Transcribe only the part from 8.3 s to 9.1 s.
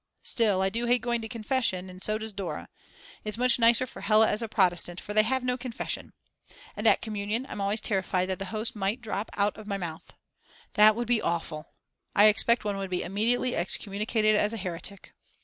the host might